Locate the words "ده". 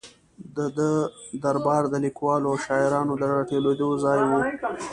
0.77-0.89